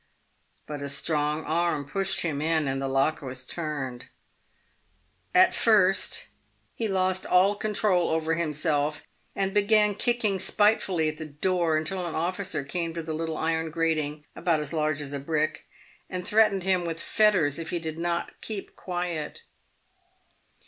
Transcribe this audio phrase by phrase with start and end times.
[0.65, 4.07] But a strong arm pushed him in, and the lock was turned.
[5.35, 6.29] At first
[6.73, 9.03] he lost all control over himself,
[9.35, 13.69] and began kicking spitefully at the door until an officer came to the little iron
[13.69, 15.67] grating— about as large as a brick—
[16.09, 19.43] and threatened him with fetters if he did not keep quiet.